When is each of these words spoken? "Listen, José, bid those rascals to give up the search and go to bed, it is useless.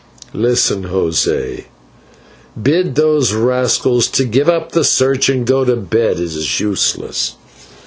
"Listen, 0.33 0.85
José, 0.85 1.65
bid 2.59 2.95
those 2.95 3.33
rascals 3.33 4.07
to 4.07 4.25
give 4.25 4.49
up 4.49 4.71
the 4.71 4.83
search 4.83 5.29
and 5.29 5.45
go 5.45 5.63
to 5.63 5.75
bed, 5.75 6.13
it 6.17 6.23
is 6.23 6.59
useless. 6.59 7.35